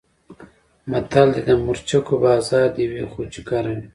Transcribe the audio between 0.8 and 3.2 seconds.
متل دی: د مرچکو بازار دې وي